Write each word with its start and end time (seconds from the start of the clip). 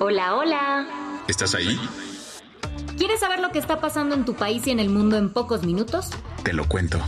Hola. 0.00 0.34
Hola. 0.34 0.86
¿Estás 1.28 1.54
ahí? 1.54 1.78
¿Quieres 2.96 3.20
saber 3.20 3.40
lo 3.40 3.50
que 3.50 3.58
está 3.58 3.80
pasando 3.80 4.14
en 4.14 4.24
tu 4.24 4.34
país 4.34 4.66
y 4.66 4.70
en 4.70 4.80
el 4.80 4.88
mundo 4.88 5.16
en 5.16 5.32
pocos 5.32 5.64
minutos? 5.64 6.10
Te 6.42 6.52
lo 6.52 6.68
cuento. 6.68 6.98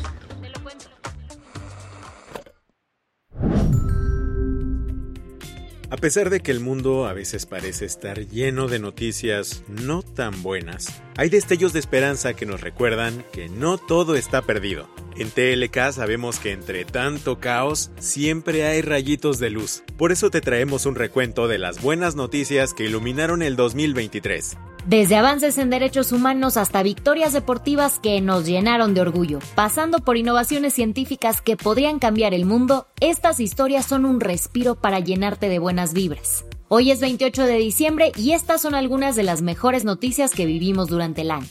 Pesar 6.06 6.30
de 6.30 6.38
que 6.38 6.52
el 6.52 6.60
mundo 6.60 7.06
a 7.06 7.12
veces 7.14 7.46
parece 7.46 7.84
estar 7.84 8.28
lleno 8.28 8.68
de 8.68 8.78
noticias 8.78 9.64
no 9.66 10.04
tan 10.04 10.40
buenas, 10.40 11.02
hay 11.16 11.30
destellos 11.30 11.72
de 11.72 11.80
esperanza 11.80 12.34
que 12.34 12.46
nos 12.46 12.60
recuerdan 12.60 13.24
que 13.32 13.48
no 13.48 13.76
todo 13.76 14.14
está 14.14 14.42
perdido. 14.42 14.88
En 15.16 15.30
TLK 15.30 15.90
sabemos 15.90 16.38
que 16.38 16.52
entre 16.52 16.84
tanto 16.84 17.40
caos 17.40 17.90
siempre 17.98 18.64
hay 18.68 18.82
rayitos 18.82 19.40
de 19.40 19.50
luz. 19.50 19.82
Por 19.98 20.12
eso 20.12 20.30
te 20.30 20.40
traemos 20.40 20.86
un 20.86 20.94
recuento 20.94 21.48
de 21.48 21.58
las 21.58 21.82
buenas 21.82 22.14
noticias 22.14 22.72
que 22.72 22.84
iluminaron 22.84 23.42
el 23.42 23.56
2023. 23.56 24.58
Desde 24.86 25.16
avances 25.16 25.58
en 25.58 25.68
derechos 25.68 26.12
humanos 26.12 26.56
hasta 26.56 26.84
victorias 26.84 27.32
deportivas 27.32 27.98
que 27.98 28.20
nos 28.20 28.46
llenaron 28.46 28.94
de 28.94 29.00
orgullo, 29.00 29.40
pasando 29.56 29.98
por 29.98 30.16
innovaciones 30.16 30.74
científicas 30.74 31.40
que 31.40 31.56
podrían 31.56 31.98
cambiar 31.98 32.34
el 32.34 32.44
mundo, 32.44 32.86
estas 33.00 33.40
historias 33.40 33.84
son 33.84 34.04
un 34.04 34.20
respiro 34.20 34.76
para 34.76 35.00
llenarte 35.00 35.48
de 35.48 35.58
buenas 35.58 35.92
vibras. 35.92 36.44
Hoy 36.68 36.92
es 36.92 37.00
28 37.00 37.46
de 37.46 37.56
diciembre 37.56 38.12
y 38.14 38.30
estas 38.30 38.62
son 38.62 38.76
algunas 38.76 39.16
de 39.16 39.24
las 39.24 39.42
mejores 39.42 39.84
noticias 39.84 40.30
que 40.30 40.46
vivimos 40.46 40.86
durante 40.86 41.22
el 41.22 41.32
año. 41.32 41.48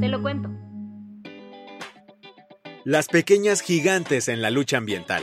Te 0.00 0.08
lo 0.08 0.20
cuento. 0.20 0.50
Las 2.84 3.08
pequeñas 3.08 3.62
gigantes 3.62 4.28
en 4.28 4.42
la 4.42 4.50
lucha 4.50 4.76
ambiental. 4.76 5.22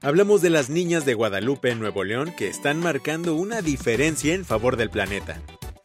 Hablamos 0.00 0.40
de 0.40 0.48
las 0.48 0.70
niñas 0.70 1.04
de 1.04 1.12
Guadalupe 1.12 1.74
Nuevo 1.74 2.02
León 2.02 2.32
que 2.34 2.48
están 2.48 2.80
marcando 2.80 3.34
una 3.34 3.60
diferencia 3.60 4.32
en 4.32 4.46
favor 4.46 4.78
del 4.78 4.88
planeta 4.88 5.42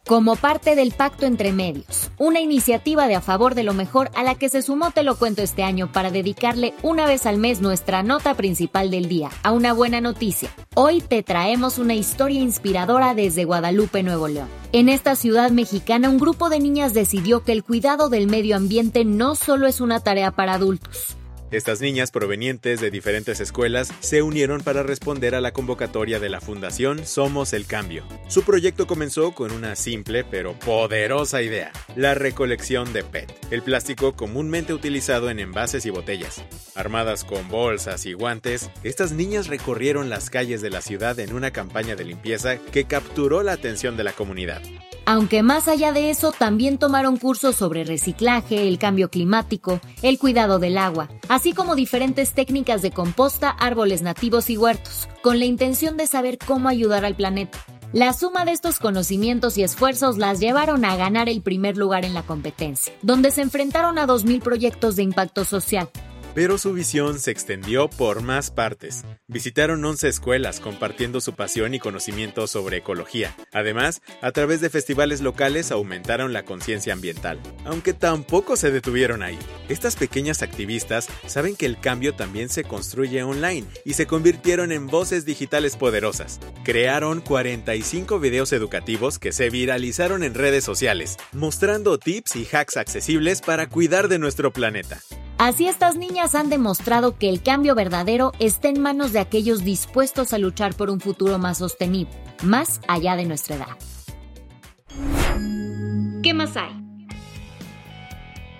como 0.08 0.36
parte 0.36 0.74
del 0.74 0.92
Pacto 0.92 1.26
entre 1.26 1.52
Medios, 1.52 2.10
una 2.16 2.40
iniciativa 2.40 3.06
de 3.08 3.14
a 3.14 3.20
favor 3.20 3.54
de 3.54 3.62
lo 3.62 3.74
mejor 3.74 4.10
a 4.14 4.22
la 4.22 4.36
que 4.36 4.48
se 4.48 4.62
sumó 4.62 4.90
Te 4.90 5.02
lo 5.02 5.16
cuento 5.16 5.42
este 5.42 5.62
año 5.62 5.92
para 5.92 6.10
dedicarle 6.10 6.72
una 6.82 7.06
vez 7.06 7.26
al 7.26 7.36
mes 7.36 7.60
nuestra 7.60 8.02
nota 8.02 8.32
principal 8.32 8.90
del 8.90 9.06
día, 9.06 9.28
a 9.42 9.52
una 9.52 9.74
buena 9.74 10.00
noticia. 10.00 10.48
Hoy 10.74 11.02
te 11.02 11.22
traemos 11.22 11.76
una 11.76 11.94
historia 11.94 12.40
inspiradora 12.40 13.12
desde 13.12 13.44
Guadalupe, 13.44 14.02
Nuevo 14.02 14.28
León. 14.28 14.48
En 14.72 14.88
esta 14.88 15.14
ciudad 15.14 15.50
mexicana, 15.50 16.08
un 16.08 16.18
grupo 16.18 16.48
de 16.48 16.60
niñas 16.60 16.94
decidió 16.94 17.44
que 17.44 17.52
el 17.52 17.62
cuidado 17.62 18.08
del 18.08 18.28
medio 18.28 18.56
ambiente 18.56 19.04
no 19.04 19.34
solo 19.34 19.66
es 19.66 19.82
una 19.82 20.00
tarea 20.00 20.30
para 20.30 20.54
adultos, 20.54 21.17
estas 21.50 21.80
niñas 21.80 22.10
provenientes 22.10 22.80
de 22.80 22.90
diferentes 22.90 23.40
escuelas 23.40 23.92
se 24.00 24.22
unieron 24.22 24.60
para 24.60 24.82
responder 24.82 25.34
a 25.34 25.40
la 25.40 25.52
convocatoria 25.52 26.20
de 26.20 26.28
la 26.28 26.40
Fundación 26.40 27.06
Somos 27.06 27.52
el 27.52 27.66
Cambio. 27.66 28.04
Su 28.28 28.42
proyecto 28.42 28.86
comenzó 28.86 29.32
con 29.32 29.52
una 29.52 29.74
simple 29.76 30.24
pero 30.24 30.58
poderosa 30.58 31.40
idea, 31.42 31.72
la 31.96 32.14
recolección 32.14 32.92
de 32.92 33.02
PET, 33.02 33.32
el 33.50 33.62
plástico 33.62 34.14
comúnmente 34.14 34.74
utilizado 34.74 35.30
en 35.30 35.40
envases 35.40 35.86
y 35.86 35.90
botellas. 35.90 36.44
Armadas 36.74 37.24
con 37.24 37.48
bolsas 37.48 38.04
y 38.06 38.12
guantes, 38.12 38.70
estas 38.82 39.12
niñas 39.12 39.46
recorrieron 39.46 40.10
las 40.10 40.30
calles 40.30 40.60
de 40.60 40.70
la 40.70 40.82
ciudad 40.82 41.18
en 41.18 41.32
una 41.32 41.50
campaña 41.50 41.96
de 41.96 42.04
limpieza 42.04 42.58
que 42.58 42.84
capturó 42.84 43.42
la 43.42 43.52
atención 43.52 43.96
de 43.96 44.04
la 44.04 44.12
comunidad. 44.12 44.62
Aunque 45.10 45.42
más 45.42 45.68
allá 45.68 45.90
de 45.92 46.10
eso, 46.10 46.32
también 46.32 46.76
tomaron 46.76 47.16
cursos 47.16 47.56
sobre 47.56 47.82
reciclaje, 47.82 48.68
el 48.68 48.78
cambio 48.78 49.08
climático, 49.08 49.80
el 50.02 50.18
cuidado 50.18 50.58
del 50.58 50.76
agua, 50.76 51.08
así 51.30 51.54
como 51.54 51.74
diferentes 51.74 52.34
técnicas 52.34 52.82
de 52.82 52.90
composta, 52.90 53.48
árboles 53.48 54.02
nativos 54.02 54.50
y 54.50 54.58
huertos, 54.58 55.08
con 55.22 55.38
la 55.38 55.46
intención 55.46 55.96
de 55.96 56.06
saber 56.06 56.36
cómo 56.36 56.68
ayudar 56.68 57.06
al 57.06 57.14
planeta. 57.14 57.58
La 57.94 58.12
suma 58.12 58.44
de 58.44 58.52
estos 58.52 58.78
conocimientos 58.78 59.56
y 59.56 59.62
esfuerzos 59.62 60.18
las 60.18 60.40
llevaron 60.40 60.84
a 60.84 60.94
ganar 60.96 61.30
el 61.30 61.40
primer 61.40 61.78
lugar 61.78 62.04
en 62.04 62.12
la 62.12 62.22
competencia, 62.22 62.92
donde 63.00 63.30
se 63.30 63.40
enfrentaron 63.40 63.98
a 63.98 64.06
2.000 64.06 64.42
proyectos 64.42 64.94
de 64.96 65.04
impacto 65.04 65.46
social, 65.46 65.88
pero 66.38 66.56
su 66.56 66.72
visión 66.72 67.18
se 67.18 67.32
extendió 67.32 67.90
por 67.90 68.22
más 68.22 68.52
partes. 68.52 69.04
Visitaron 69.26 69.84
11 69.84 70.06
escuelas 70.06 70.60
compartiendo 70.60 71.20
su 71.20 71.34
pasión 71.34 71.74
y 71.74 71.80
conocimiento 71.80 72.46
sobre 72.46 72.76
ecología. 72.76 73.34
Además, 73.52 74.02
a 74.22 74.30
través 74.30 74.60
de 74.60 74.70
festivales 74.70 75.20
locales 75.20 75.72
aumentaron 75.72 76.32
la 76.32 76.44
conciencia 76.44 76.92
ambiental. 76.92 77.40
Aunque 77.64 77.92
tampoco 77.92 78.54
se 78.54 78.70
detuvieron 78.70 79.24
ahí. 79.24 79.36
Estas 79.68 79.96
pequeñas 79.96 80.42
activistas 80.42 81.08
saben 81.26 81.56
que 81.56 81.66
el 81.66 81.80
cambio 81.80 82.14
también 82.14 82.50
se 82.50 82.62
construye 82.62 83.20
online 83.24 83.66
y 83.84 83.94
se 83.94 84.06
convirtieron 84.06 84.70
en 84.70 84.86
voces 84.86 85.24
digitales 85.24 85.76
poderosas. 85.76 86.38
Crearon 86.62 87.20
45 87.20 88.20
videos 88.20 88.52
educativos 88.52 89.18
que 89.18 89.32
se 89.32 89.50
viralizaron 89.50 90.22
en 90.22 90.34
redes 90.34 90.62
sociales, 90.62 91.16
mostrando 91.32 91.98
tips 91.98 92.36
y 92.36 92.46
hacks 92.52 92.76
accesibles 92.76 93.40
para 93.40 93.68
cuidar 93.68 94.06
de 94.06 94.20
nuestro 94.20 94.52
planeta. 94.52 95.00
Así 95.38 95.68
estas 95.68 95.94
niñas 95.96 96.34
han 96.34 96.50
demostrado 96.50 97.16
que 97.16 97.28
el 97.28 97.40
cambio 97.40 97.76
verdadero 97.76 98.32
está 98.40 98.68
en 98.68 98.80
manos 98.80 99.12
de 99.12 99.20
aquellos 99.20 99.62
dispuestos 99.62 100.32
a 100.32 100.38
luchar 100.38 100.74
por 100.74 100.90
un 100.90 101.00
futuro 101.00 101.38
más 101.38 101.58
sostenible, 101.58 102.12
más 102.42 102.80
allá 102.88 103.14
de 103.14 103.24
nuestra 103.24 103.54
edad. 103.54 103.76
¿Qué 106.24 106.34
más 106.34 106.56
hay? 106.56 106.72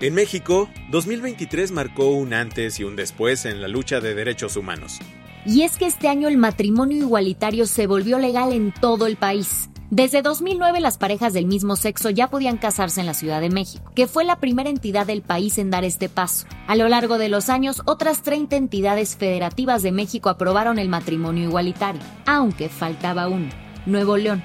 En 0.01 0.15
México, 0.15 0.69
2023 0.93 1.73
marcó 1.73 2.11
un 2.11 2.33
antes 2.33 2.79
y 2.79 2.85
un 2.85 2.95
después 2.95 3.45
en 3.45 3.61
la 3.61 3.67
lucha 3.67 3.99
de 3.99 4.15
derechos 4.15 4.57
humanos. 4.57 5.01
Y 5.45 5.63
es 5.63 5.77
que 5.77 5.87
este 5.87 6.07
año 6.07 6.29
el 6.29 6.37
matrimonio 6.37 6.99
igualitario 6.99 7.67
se 7.67 7.89
volvió 7.89 8.21
legal 8.21 8.53
en 8.53 8.73
todo 8.73 9.07
el 9.07 9.17
país. 9.17 9.69
Desde 9.91 10.21
2009 10.21 10.81
las 10.81 10.99
parejas 10.99 11.33
del 11.33 11.47
mismo 11.47 11.75
sexo 11.75 12.11
ya 12.11 12.29
podían 12.29 12.59
casarse 12.59 13.01
en 13.01 13.07
la 13.07 13.15
Ciudad 13.15 13.41
de 13.41 13.49
México, 13.49 13.91
que 13.95 14.07
fue 14.07 14.27
la 14.27 14.37
primera 14.37 14.69
entidad 14.69 15.07
del 15.07 15.23
país 15.23 15.57
en 15.57 15.71
dar 15.71 15.83
este 15.83 16.11
paso. 16.11 16.47
A 16.67 16.77
lo 16.77 16.91
largo 16.91 17.17
de 17.17 17.31
los 17.31 17.49
años, 17.49 17.81
otras 17.87 18.23
30 18.23 18.55
entidades 18.55 19.17
federativas 19.17 19.83
de 19.83 19.93
México 19.93 20.29
aprobaron 20.29 20.79
el 20.79 20.91
matrimonio 20.91 21.49
igualitario, 21.49 22.03
aunque 22.27 22.69
faltaba 22.69 23.29
uno, 23.29 23.49
Nuevo 23.87 24.19
León. 24.19 24.45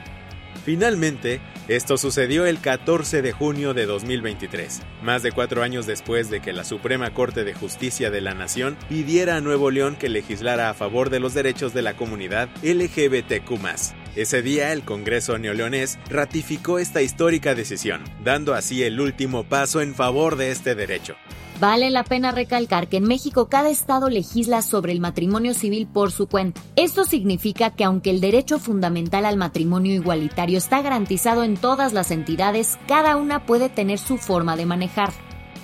Finalmente, 0.63 1.41
esto 1.67 1.97
sucedió 1.97 2.45
el 2.45 2.61
14 2.61 3.21
de 3.21 3.33
junio 3.33 3.73
de 3.73 3.85
2023, 3.85 4.81
más 5.01 5.23
de 5.23 5.33
cuatro 5.33 5.61
años 5.61 5.85
después 5.85 6.29
de 6.29 6.39
que 6.39 6.53
la 6.53 6.63
Suprema 6.63 7.13
Corte 7.13 7.43
de 7.43 7.53
Justicia 7.53 8.09
de 8.11 8.21
la 8.21 8.33
Nación 8.33 8.77
pidiera 8.87 9.35
a 9.35 9.41
Nuevo 9.41 9.71
León 9.71 9.97
que 9.97 10.07
legislara 10.07 10.69
a 10.69 10.73
favor 10.73 11.09
de 11.09 11.19
los 11.19 11.33
derechos 11.33 11.73
de 11.73 11.81
la 11.81 11.97
comunidad 11.97 12.47
LGBTQ. 12.63 14.02
Ese 14.15 14.43
día 14.43 14.73
el 14.73 14.85
Congreso 14.85 15.39
neoleonés 15.39 15.97
ratificó 16.07 16.77
esta 16.77 17.01
histórica 17.01 17.55
decisión, 17.55 18.03
dando 18.23 18.53
así 18.53 18.83
el 18.83 18.99
último 18.99 19.43
paso 19.43 19.81
en 19.81 19.95
favor 19.95 20.35
de 20.35 20.51
este 20.51 20.75
derecho. 20.75 21.15
Vale 21.59 21.89
la 21.89 22.03
pena 22.03 22.31
recalcar 22.31 22.89
que 22.89 22.97
en 22.97 23.05
México 23.05 23.47
cada 23.47 23.69
estado 23.69 24.09
legisla 24.09 24.61
sobre 24.61 24.91
el 24.91 24.99
matrimonio 24.99 25.55
civil 25.55 25.87
por 25.87 26.11
su 26.11 26.27
cuenta. 26.27 26.61
Esto 26.75 27.05
significa 27.05 27.71
que 27.71 27.85
aunque 27.85 28.11
el 28.11 28.21
derecho 28.21 28.59
fundamental 28.59 29.25
al 29.25 29.37
matrimonio 29.37 29.93
igualitario 29.93 30.59
está 30.59 30.81
garantizado 30.81 31.43
en 31.43 31.57
todas 31.57 31.93
las 31.93 32.11
entidades, 32.11 32.77
cada 32.87 33.15
una 33.15 33.45
puede 33.45 33.69
tener 33.69 33.97
su 33.97 34.17
forma 34.17 34.55
de 34.55 34.65
manejar. 34.65 35.11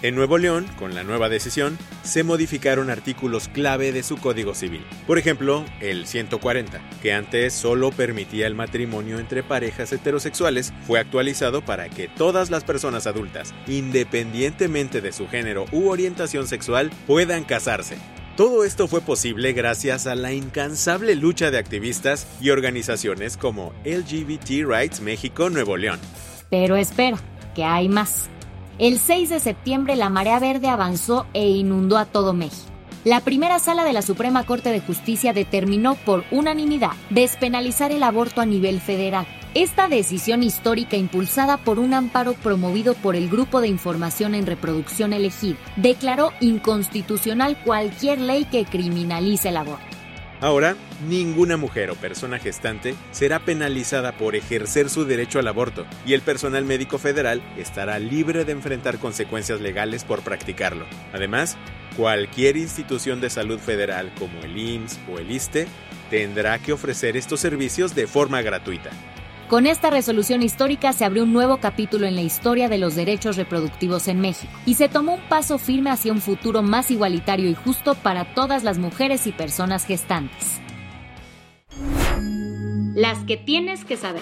En 0.02 0.16
Nuevo 0.16 0.38
León, 0.38 0.66
con 0.78 0.96
la 0.96 1.04
nueva 1.04 1.28
decisión, 1.28 1.78
se 2.04 2.24
modificaron 2.24 2.90
artículos 2.90 3.50
clave 3.50 3.92
de 3.92 4.02
su 4.02 4.16
Código 4.16 4.56
Civil. 4.56 4.86
Por 5.06 5.18
ejemplo, 5.18 5.66
el 5.82 6.08
140, 6.08 6.80
que 7.02 7.12
antes 7.12 7.54
solo 7.54 7.92
permitía 7.92 8.48
el 8.48 8.56
matrimonio 8.56 9.20
entre 9.20 9.44
parejas 9.44 9.92
heterosexuales, 9.92 10.72
fue 10.88 11.00
actualizado 11.00 11.66
para 11.66 11.90
que 11.90 12.08
todas 12.08 12.50
las 12.50 12.64
personas 12.64 13.08
adultas, 13.08 13.54
independientemente 13.68 15.02
de 15.02 15.12
su 15.12 15.28
género 15.28 15.66
u 15.74 15.90
orientación 15.90 16.48
sexual, 16.48 16.92
puedan 17.06 17.44
casarse. 17.44 17.98
Todo 18.38 18.64
esto 18.64 18.88
fue 18.88 19.02
posible 19.02 19.52
gracias 19.52 20.08
a 20.08 20.16
la 20.16 20.32
incansable 20.32 21.14
lucha 21.16 21.52
de 21.52 21.58
activistas 21.58 22.26
y 22.40 22.52
organizaciones 22.52 23.36
como 23.36 23.74
LGBT 23.84 24.66
Rights 24.66 25.02
México 25.02 25.50
Nuevo 25.50 25.76
León. 25.76 26.00
Pero 26.50 26.78
espera, 26.78 27.18
que 27.54 27.66
hay 27.66 27.90
más. 27.90 28.30
El 28.80 28.98
6 28.98 29.28
de 29.28 29.42
septiembre 29.42 29.98
la 29.98 30.10
marea 30.10 30.40
verde 30.40 30.70
avanzó 30.70 31.28
e 31.34 31.50
inundó 31.50 31.98
a 31.98 32.06
todo 32.06 32.32
México. 32.32 32.72
La 33.04 33.20
primera 33.20 33.60
sala 33.60 33.84
de 33.84 33.92
la 33.92 34.02
Suprema 34.02 34.46
Corte 34.46 34.72
de 34.72 34.80
Justicia 34.80 35.34
determinó 35.34 35.96
por 35.96 36.24
unanimidad 36.32 36.92
despenalizar 37.10 37.92
el 37.92 38.04
aborto 38.04 38.40
a 38.40 38.46
nivel 38.46 38.80
federal. 38.80 39.28
Esta 39.54 39.90
decisión 39.90 40.44
histórica 40.44 40.96
impulsada 40.96 41.58
por 41.58 41.78
un 41.78 41.94
amparo 41.94 42.36
promovido 42.36 42.94
por 42.94 43.18
el 43.18 43.28
Grupo 43.28 43.60
de 43.60 43.68
Información 43.68 44.34
en 44.34 44.46
Reproducción 44.46 45.12
Elegida 45.12 45.58
declaró 45.76 46.32
inconstitucional 46.40 47.62
cualquier 47.66 48.22
ley 48.22 48.46
que 48.46 48.64
criminalice 48.64 49.50
el 49.50 49.58
aborto. 49.58 49.99
Ahora, 50.42 50.78
ninguna 51.08 51.58
mujer 51.58 51.92
o 51.92 51.96
persona 51.96 52.40
gestante 52.40 52.96
será 53.12 53.40
penalizada 53.40 54.14
por 54.14 54.38
ejercer 54.38 54.90
su 54.90 55.04
derecho 55.04 55.40
al 55.40 55.50
aborto 55.50 55.86
y 56.06 56.14
el 56.14 56.22
personal 56.22 56.64
médico 56.64 56.98
federal 56.98 57.42
estará 57.58 58.00
libre 58.00 58.46
de 58.46 58.54
enfrentar 58.54 59.00
consecuencias 59.00 59.60
legales 59.60 60.06
por 60.06 60.22
practicarlo. 60.22 60.86
Además, 61.12 61.58
cualquier 61.98 62.56
institución 62.56 63.20
de 63.20 63.30
salud 63.30 63.60
federal 63.60 64.14
como 64.18 64.40
el 64.40 64.58
IMSS 64.58 65.00
o 65.12 65.20
el 65.20 65.30
ISTE 65.30 65.68
tendrá 66.10 66.58
que 66.60 66.72
ofrecer 66.72 67.18
estos 67.18 67.42
servicios 67.42 67.94
de 67.94 68.08
forma 68.08 68.42
gratuita. 68.42 68.92
Con 69.50 69.66
esta 69.66 69.90
resolución 69.90 70.44
histórica 70.44 70.94
se 70.94 71.06
abrió 71.06 71.24
un 71.24 71.34
nuevo 71.34 71.58
capítulo 71.58 72.06
en 72.06 72.14
la 72.14 72.22
historia 72.22 72.70
de 72.70 72.78
los 72.78 72.96
derechos 72.96 73.36
reproductivos 73.36 74.08
en 74.08 74.22
México 74.22 74.54
y 74.68 74.76
se 74.76 74.90
tomó 74.90 75.16
un 75.16 75.22
paso 75.28 75.58
firme 75.58 75.90
hacia 75.90 76.14
un 76.14 76.22
futuro 76.22 76.62
más 76.62 76.92
igualitario 76.92 77.50
y 77.50 77.56
justo 77.56 77.96
para 77.96 78.36
todas 78.36 78.64
las 78.64 78.78
mujeres 78.78 79.26
y 79.26 79.32
personas 79.32 79.86
gestantes. 79.86 80.62
Las 82.94 83.18
que 83.26 83.38
tienes 83.38 83.86
que 83.86 83.98
saber. 83.98 84.22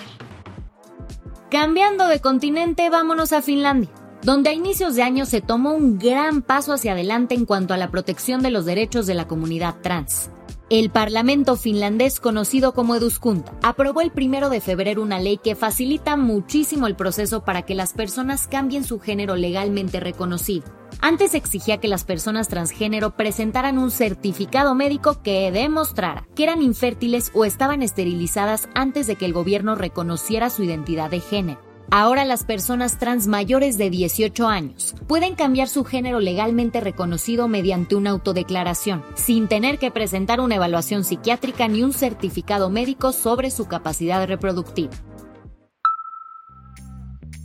Cambiando 1.51 2.07
de 2.07 2.21
continente, 2.21 2.89
vámonos 2.89 3.33
a 3.33 3.41
Finlandia 3.41 3.89
donde 4.24 4.50
a 4.50 4.53
inicios 4.53 4.95
de 4.95 5.03
año 5.03 5.25
se 5.25 5.41
tomó 5.41 5.74
un 5.74 6.00
gran 6.00 6.41
paso 6.41 6.74
hacia 6.74 6.94
adelante 6.94 7.35
en 7.35 7.45
cuanto 7.45 7.74
a 7.74 7.77
la 7.77 7.91
protección 7.91 8.41
de 8.41 8.51
los 8.51 8.65
derechos 8.65 9.06
de 9.06 9.13
la 9.13 9.27
comunidad 9.27 9.75
trans. 9.81 10.31
El 10.69 10.90
Parlamento 10.90 11.56
finlandés, 11.56 12.19
conocido 12.19 12.74
como 12.74 12.94
Eduskunta, 12.94 13.54
aprobó 13.64 14.02
el 14.02 14.12
primero 14.12 14.50
de 14.50 14.60
febrero 14.60 15.02
una 15.02 15.18
ley 15.18 15.38
que 15.38 15.56
facilita 15.56 16.18
muchísimo 16.18 16.88
el 16.88 16.98
proceso 16.98 17.46
para 17.46 17.62
que 17.62 17.74
las 17.74 17.94
personas 17.94 18.48
cambien 18.48 18.84
su 18.84 19.00
género 19.00 19.38
legalmente 19.38 20.02
reconocido. 20.02 20.66
Antes 21.00 21.36
exigía 21.36 21.78
que 21.78 21.88
las 21.88 22.04
personas 22.04 22.50
transgénero 22.50 23.16
presentaran 23.16 23.78
un 23.78 23.92
certificado 23.92 24.75
médico 24.75 25.22
que 25.24 25.54
demostrara 25.54 26.28
que 26.36 26.44
eran 26.44 26.62
infértiles 26.62 27.31
o 27.34 27.46
estaban 27.46 27.81
esterilizadas 27.81 28.68
antes 28.75 29.08
de 29.08 29.16
que 29.16 29.25
el 29.25 29.31
gobierno 29.31 29.75
reconociera 29.75 30.50
su 30.50 30.63
identidad 30.63 31.10
de 31.10 31.22
género. 31.22 31.67
Ahora 31.89 32.25
las 32.25 32.44
personas 32.44 33.00
trans 33.00 33.28
mayores 33.28 33.78
de 33.78 33.89
18 33.89 34.48
años 34.48 34.94
pueden 35.07 35.36
cambiar 35.36 35.69
su 35.69 35.86
género 35.86 36.19
legalmente 36.19 36.81
reconocido 36.81 37.48
mediante 37.48 37.95
una 37.95 38.10
autodeclaración, 38.10 39.04
sin 39.16 39.48
tener 39.48 39.80
que 39.80 39.89
presentar 39.89 40.42
una 40.42 40.56
evaluación 40.56 41.06
psiquiátrica 41.06 41.69
ni 41.69 41.84
un 41.84 41.94
certificado 41.94 42.69
médico 42.69 43.13
sobre 43.13 43.51
su 43.51 43.68
capacidad 43.68 44.28
reproductiva. 44.28 44.92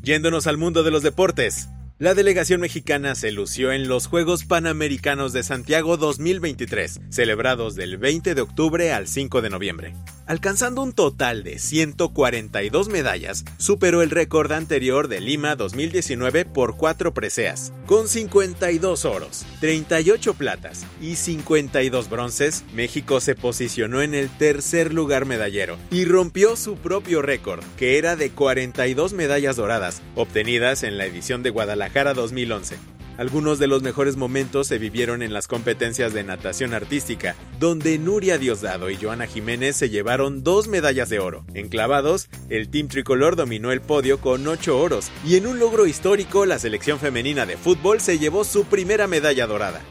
Yéndonos 0.02 0.48
al 0.48 0.58
mundo 0.58 0.82
de 0.82 0.90
los 0.90 1.04
deportes. 1.04 1.68
La 2.02 2.14
delegación 2.14 2.60
mexicana 2.60 3.14
se 3.14 3.30
lució 3.30 3.70
en 3.70 3.86
los 3.86 4.08
Juegos 4.08 4.44
Panamericanos 4.44 5.32
de 5.32 5.44
Santiago 5.44 5.96
2023, 5.96 6.98
celebrados 7.10 7.76
del 7.76 7.96
20 7.96 8.34
de 8.34 8.40
octubre 8.40 8.92
al 8.92 9.06
5 9.06 9.40
de 9.40 9.50
noviembre. 9.50 9.94
Alcanzando 10.26 10.82
un 10.82 10.92
total 10.94 11.44
de 11.44 11.60
142 11.60 12.88
medallas, 12.88 13.44
superó 13.56 14.02
el 14.02 14.10
récord 14.10 14.50
anterior 14.50 15.06
de 15.06 15.20
Lima 15.20 15.54
2019 15.54 16.44
por 16.44 16.76
4 16.76 17.14
preseas. 17.14 17.72
Con 17.86 18.08
52 18.08 19.04
oros, 19.04 19.44
38 19.60 20.34
platas 20.34 20.84
y 21.00 21.14
52 21.14 22.10
bronces, 22.10 22.64
México 22.74 23.20
se 23.20 23.36
posicionó 23.36 24.02
en 24.02 24.14
el 24.14 24.28
tercer 24.28 24.92
lugar 24.92 25.24
medallero 25.24 25.76
y 25.92 26.04
rompió 26.04 26.56
su 26.56 26.76
propio 26.76 27.22
récord, 27.22 27.62
que 27.76 27.98
era 27.98 28.16
de 28.16 28.30
42 28.30 29.12
medallas 29.12 29.54
doradas, 29.54 30.02
obtenidas 30.16 30.82
en 30.82 30.98
la 30.98 31.06
edición 31.06 31.44
de 31.44 31.50
Guadalajara 31.50 31.91
Guadalajara 31.92 32.14
2011. 32.14 32.78
Algunos 33.18 33.58
de 33.58 33.66
los 33.66 33.82
mejores 33.82 34.16
momentos 34.16 34.66
se 34.66 34.78
vivieron 34.78 35.20
en 35.20 35.34
las 35.34 35.46
competencias 35.46 36.14
de 36.14 36.24
natación 36.24 36.72
artística, 36.72 37.36
donde 37.60 37.98
Nuria 37.98 38.38
Diosdado 38.38 38.88
y 38.88 38.96
Joana 38.96 39.26
Jiménez 39.26 39.76
se 39.76 39.90
llevaron 39.90 40.42
dos 40.42 40.68
medallas 40.68 41.10
de 41.10 41.18
oro. 41.18 41.44
En 41.52 41.68
clavados, 41.68 42.30
el 42.48 42.70
Team 42.70 42.88
Tricolor 42.88 43.36
dominó 43.36 43.72
el 43.72 43.82
podio 43.82 44.18
con 44.20 44.48
ocho 44.48 44.80
oros, 44.80 45.10
y 45.26 45.36
en 45.36 45.46
un 45.46 45.58
logro 45.58 45.86
histórico, 45.86 46.46
la 46.46 46.58
selección 46.58 46.98
femenina 46.98 47.44
de 47.44 47.58
fútbol 47.58 48.00
se 48.00 48.18
llevó 48.18 48.44
su 48.44 48.64
primera 48.64 49.06
medalla 49.06 49.46
dorada. 49.46 49.82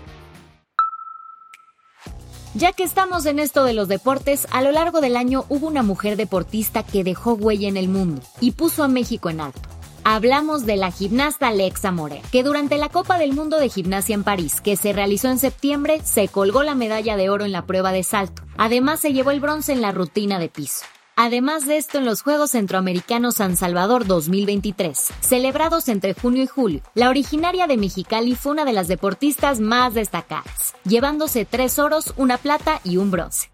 Ya 2.56 2.74
que 2.74 2.84
estamos 2.84 3.28
en 3.28 3.38
esto 3.38 3.64
de 3.64 3.74
los 3.74 3.88
deportes, 3.88 4.48
a 4.50 4.64
lo 4.64 4.72
largo 4.72 5.02
del 5.02 5.16
año 5.16 5.46
hubo 5.50 5.68
una 5.68 5.84
mujer 5.84 6.18
deportista 6.18 6.82
que 6.82 7.04
dejó 7.04 7.34
huella 7.34 7.68
en 7.68 7.78
el 7.78 7.90
mundo 7.90 8.24
y 8.40 8.52
puso 8.52 8.84
a 8.84 8.88
México 8.88 9.30
en 9.30 9.42
alto. 9.42 9.62
Hablamos 10.04 10.66
de 10.66 10.78
la 10.78 10.92
gimnasta 10.92 11.50
Alexa 11.50 11.92
More, 11.92 12.24
que 12.32 12.42
durante 12.42 12.80
la 12.80 12.90
Copa 12.90 13.20
del 13.20 13.34
Mundo 13.34 13.60
de 13.60 13.70
Gimnasia 13.70 14.16
en 14.16 14.24
París, 14.24 14.60
que 14.60 14.76
se 14.76 14.94
realizó 14.94 15.30
en 15.30 15.38
septiembre, 15.38 16.02
se 16.04 16.28
colgó 16.28 16.64
la 16.64 16.74
medalla 16.74 17.18
de 17.18 17.30
oro 17.30 17.46
en 17.46 17.52
la 17.52 17.68
prueba 17.68 17.92
de 17.92 18.02
salto. 18.02 18.42
Además, 18.58 19.00
se 19.00 19.14
llevó 19.14 19.30
el 19.30 19.40
bronce 19.40 19.74
en 19.74 19.82
la 19.82 19.92
rutina 19.92 20.40
de 20.40 20.50
piso. 20.50 20.86
Además 21.16 21.68
de 21.68 21.78
esto, 21.78 22.00
en 22.00 22.06
los 22.06 22.24
Juegos 22.24 22.52
Centroamericanos 22.52 23.36
San 23.36 23.56
Salvador 23.56 24.08
2023, 24.08 25.14
celebrados 25.20 25.88
entre 25.88 26.16
junio 26.16 26.42
y 26.42 26.48
julio, 26.48 26.82
la 26.96 27.10
originaria 27.10 27.68
de 27.68 27.78
Mexicali 27.78 28.34
fue 28.36 28.54
una 28.54 28.66
de 28.66 28.74
las 28.74 28.88
deportistas 28.88 29.60
más 29.60 29.94
destacadas, 29.94 30.74
llevándose 30.84 31.46
tres 31.46 31.78
oros, 31.78 32.16
una 32.18 32.38
plata 32.38 32.82
y 32.84 32.98
un 32.98 33.12
bronce. 33.12 33.51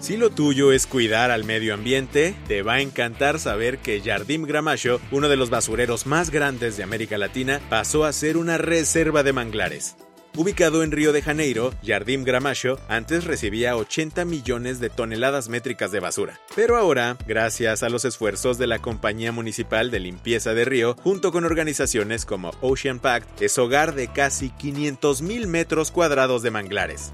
Si 0.00 0.16
lo 0.16 0.30
tuyo 0.30 0.72
es 0.72 0.86
cuidar 0.86 1.32
al 1.32 1.44
medio 1.44 1.74
ambiente, 1.74 2.34
te 2.46 2.62
va 2.62 2.74
a 2.74 2.80
encantar 2.80 3.40
saber 3.40 3.78
que 3.78 4.00
Jardim 4.00 4.44
Gramacho, 4.44 5.00
uno 5.10 5.28
de 5.28 5.36
los 5.36 5.50
basureros 5.50 6.06
más 6.06 6.30
grandes 6.30 6.76
de 6.76 6.84
América 6.84 7.18
Latina, 7.18 7.60
pasó 7.68 8.04
a 8.04 8.12
ser 8.12 8.36
una 8.36 8.58
reserva 8.58 9.24
de 9.24 9.32
manglares. 9.32 9.96
Ubicado 10.36 10.84
en 10.84 10.92
Río 10.92 11.12
de 11.12 11.20
Janeiro, 11.20 11.74
Jardim 11.84 12.22
Gramacho 12.22 12.78
antes 12.88 13.24
recibía 13.24 13.76
80 13.76 14.24
millones 14.24 14.78
de 14.78 14.88
toneladas 14.88 15.48
métricas 15.48 15.90
de 15.90 15.98
basura. 15.98 16.38
Pero 16.54 16.76
ahora, 16.76 17.16
gracias 17.26 17.82
a 17.82 17.88
los 17.88 18.04
esfuerzos 18.04 18.56
de 18.56 18.68
la 18.68 18.78
Compañía 18.78 19.32
Municipal 19.32 19.90
de 19.90 19.98
Limpieza 19.98 20.54
de 20.54 20.64
Río, 20.64 20.94
junto 21.02 21.32
con 21.32 21.44
organizaciones 21.44 22.24
como 22.24 22.52
Ocean 22.60 23.00
Pact, 23.00 23.42
es 23.42 23.58
hogar 23.58 23.96
de 23.96 24.06
casi 24.12 24.50
500 24.50 25.22
mil 25.22 25.48
metros 25.48 25.90
cuadrados 25.90 26.42
de 26.42 26.52
manglares. 26.52 27.12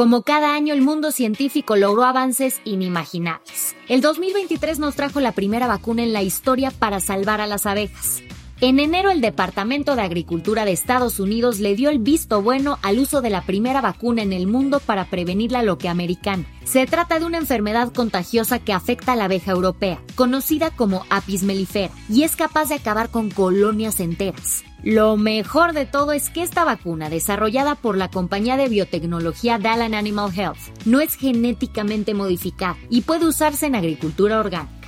Como 0.00 0.22
cada 0.22 0.54
año, 0.54 0.72
el 0.72 0.80
mundo 0.80 1.12
científico 1.12 1.76
logró 1.76 2.04
avances 2.04 2.62
inimaginables. 2.64 3.76
El 3.86 4.00
2023 4.00 4.78
nos 4.78 4.96
trajo 4.96 5.20
la 5.20 5.32
primera 5.32 5.66
vacuna 5.66 6.02
en 6.02 6.14
la 6.14 6.22
historia 6.22 6.70
para 6.70 7.00
salvar 7.00 7.42
a 7.42 7.46
las 7.46 7.66
abejas. 7.66 8.22
En 8.62 8.78
enero, 8.78 9.10
el 9.10 9.22
Departamento 9.22 9.96
de 9.96 10.02
Agricultura 10.02 10.66
de 10.66 10.72
Estados 10.72 11.18
Unidos 11.18 11.60
le 11.60 11.74
dio 11.74 11.88
el 11.88 11.98
visto 11.98 12.42
bueno 12.42 12.78
al 12.82 12.98
uso 12.98 13.22
de 13.22 13.30
la 13.30 13.40
primera 13.46 13.80
vacuna 13.80 14.20
en 14.20 14.34
el 14.34 14.46
mundo 14.46 14.80
para 14.80 15.06
prevenir 15.06 15.50
la 15.50 15.62
loque 15.62 15.88
americana. 15.88 16.44
Se 16.64 16.84
trata 16.84 17.18
de 17.18 17.24
una 17.24 17.38
enfermedad 17.38 17.90
contagiosa 17.90 18.58
que 18.58 18.74
afecta 18.74 19.14
a 19.14 19.16
la 19.16 19.24
abeja 19.24 19.52
europea, 19.52 20.02
conocida 20.14 20.70
como 20.70 21.06
Apis 21.08 21.42
mellifera, 21.42 21.90
y 22.10 22.24
es 22.24 22.36
capaz 22.36 22.68
de 22.68 22.74
acabar 22.74 23.08
con 23.08 23.30
colonias 23.30 23.98
enteras. 23.98 24.62
Lo 24.84 25.16
mejor 25.16 25.72
de 25.72 25.86
todo 25.86 26.12
es 26.12 26.28
que 26.28 26.42
esta 26.42 26.64
vacuna, 26.64 27.08
desarrollada 27.08 27.76
por 27.76 27.96
la 27.96 28.10
compañía 28.10 28.58
de 28.58 28.68
biotecnología 28.68 29.58
Dalan 29.58 29.94
Animal 29.94 30.38
Health, 30.38 30.84
no 30.84 31.00
es 31.00 31.14
genéticamente 31.14 32.12
modificada 32.12 32.76
y 32.90 33.00
puede 33.00 33.26
usarse 33.26 33.64
en 33.64 33.74
agricultura 33.74 34.38
orgánica. 34.38 34.80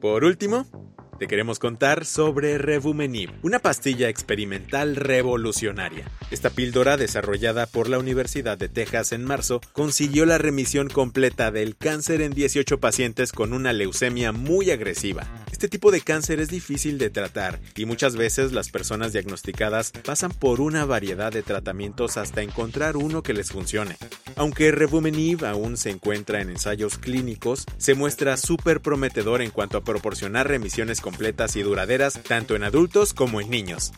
Por 0.00 0.24
último, 0.24 0.66
te 1.16 1.26
queremos 1.26 1.58
contar 1.58 2.04
sobre 2.04 2.58
Revumenib, 2.58 3.30
una 3.42 3.58
pastilla 3.58 4.08
experimental 4.08 4.96
revolucionaria. 4.96 6.10
Esta 6.30 6.50
píldora, 6.50 6.96
desarrollada 6.96 7.66
por 7.66 7.88
la 7.88 7.98
Universidad 7.98 8.58
de 8.58 8.68
Texas 8.68 9.12
en 9.12 9.24
marzo, 9.24 9.60
consiguió 9.72 10.26
la 10.26 10.38
remisión 10.38 10.88
completa 10.88 11.50
del 11.50 11.76
cáncer 11.76 12.20
en 12.20 12.32
18 12.32 12.80
pacientes 12.80 13.32
con 13.32 13.52
una 13.52 13.72
leucemia 13.72 14.32
muy 14.32 14.70
agresiva. 14.70 15.26
Este 15.50 15.68
tipo 15.68 15.90
de 15.90 16.02
cáncer 16.02 16.40
es 16.40 16.48
difícil 16.48 16.98
de 16.98 17.08
tratar 17.08 17.60
y 17.74 17.86
muchas 17.86 18.14
veces 18.16 18.52
las 18.52 18.68
personas 18.68 19.12
diagnosticadas 19.12 19.92
pasan 20.04 20.30
por 20.30 20.60
una 20.60 20.84
variedad 20.84 21.32
de 21.32 21.42
tratamientos 21.42 22.18
hasta 22.18 22.42
encontrar 22.42 22.96
uno 22.96 23.22
que 23.22 23.32
les 23.32 23.50
funcione. 23.50 23.96
Aunque 24.36 24.70
Revumenib 24.70 25.46
aún 25.46 25.78
se 25.78 25.88
encuentra 25.88 26.42
en 26.42 26.50
ensayos 26.50 26.98
clínicos, 26.98 27.64
se 27.78 27.94
muestra 27.94 28.36
súper 28.36 28.82
prometedor 28.82 29.40
en 29.40 29.50
cuanto 29.50 29.78
a 29.78 29.84
proporcionar 29.84 30.48
remisiones 30.48 31.00
completas 31.06 31.54
y 31.54 31.62
duraderas 31.62 32.20
tanto 32.24 32.56
en 32.56 32.64
adultos 32.64 33.14
como 33.14 33.40
en 33.40 33.48
niños. 33.48 33.92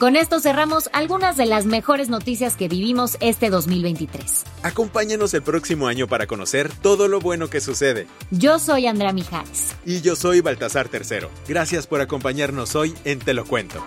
Con 0.00 0.16
esto 0.16 0.40
cerramos 0.40 0.88
algunas 0.94 1.36
de 1.36 1.44
las 1.44 1.66
mejores 1.66 2.08
noticias 2.08 2.56
que 2.56 2.66
vivimos 2.66 3.18
este 3.20 3.50
2023. 3.50 4.44
Acompáñanos 4.62 5.34
el 5.34 5.42
próximo 5.42 5.88
año 5.88 6.08
para 6.08 6.26
conocer 6.26 6.72
todo 6.72 7.06
lo 7.06 7.20
bueno 7.20 7.50
que 7.50 7.60
sucede. 7.60 8.06
Yo 8.30 8.58
soy 8.58 8.86
Andrea 8.86 9.12
Mijares. 9.12 9.76
Y 9.84 10.00
yo 10.00 10.16
soy 10.16 10.40
Baltasar 10.40 10.88
Tercero. 10.88 11.30
Gracias 11.46 11.86
por 11.86 12.00
acompañarnos 12.00 12.74
hoy 12.76 12.94
en 13.04 13.18
Te 13.18 13.34
lo 13.34 13.44
cuento. 13.44 13.84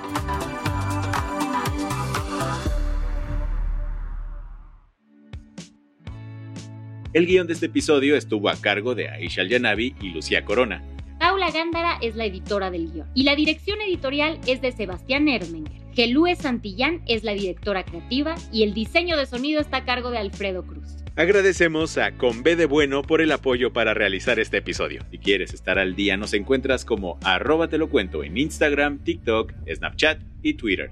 El 7.17 7.25
guion 7.25 7.47
de 7.47 7.53
este 7.53 7.65
episodio 7.65 8.15
estuvo 8.15 8.47
a 8.47 8.61
cargo 8.61 8.93
de 8.93 9.09
Aisha 9.09 9.41
Yanavi 9.43 9.95
y 9.99 10.09
Lucía 10.09 10.45
Corona. 10.45 10.83
Paula 11.17 11.49
Gándara 11.49 11.97
es 11.99 12.15
la 12.15 12.25
editora 12.25 12.69
del 12.69 12.91
guion 12.91 13.07
y 13.15 13.23
la 13.23 13.35
dirección 13.35 13.81
editorial 13.81 14.39
es 14.45 14.61
de 14.61 14.71
Sebastián 14.71 15.27
Ermenger. 15.27 15.81
Gelúe 15.95 16.35
Santillán 16.35 17.01
es 17.07 17.23
la 17.23 17.33
directora 17.33 17.83
creativa 17.83 18.35
y 18.53 18.61
el 18.61 18.75
diseño 18.75 19.17
de 19.17 19.25
sonido 19.25 19.61
está 19.61 19.77
a 19.77 19.85
cargo 19.85 20.11
de 20.11 20.19
Alfredo 20.19 20.61
Cruz. 20.61 20.97
Agradecemos 21.15 21.97
a 21.97 22.11
Con 22.11 22.43
B 22.43 22.55
de 22.55 22.67
Bueno 22.67 23.01
por 23.01 23.21
el 23.21 23.31
apoyo 23.31 23.73
para 23.73 23.95
realizar 23.95 24.37
este 24.39 24.57
episodio. 24.57 25.01
Si 25.09 25.17
quieres 25.17 25.55
estar 25.55 25.79
al 25.79 25.95
día, 25.95 26.17
nos 26.17 26.35
encuentras 26.35 26.85
como 26.85 27.17
arroba 27.23 27.67
te 27.67 27.79
lo 27.79 27.89
cuento 27.89 28.23
en 28.23 28.37
Instagram, 28.37 28.99
TikTok, 28.99 29.53
Snapchat 29.67 30.19
y 30.43 30.53
Twitter. 30.53 30.91